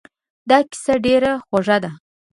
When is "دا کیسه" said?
0.49-0.93